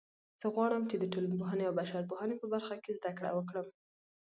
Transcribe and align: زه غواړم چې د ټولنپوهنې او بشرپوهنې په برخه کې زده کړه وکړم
زه 0.41 0.47
غواړم 0.55 0.83
چې 0.89 0.95
د 0.99 1.03
ټولنپوهنې 1.13 1.63
او 1.69 1.77
بشرپوهنې 1.79 2.35
په 2.39 2.47
برخه 2.53 2.75
کې 2.83 2.95
زده 2.97 3.11
کړه 3.17 3.29
وکړم 3.33 3.67